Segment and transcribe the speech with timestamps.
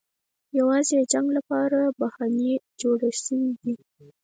[0.59, 3.75] یوازې د جنګ لپاره بهانې جوړې شوې دي.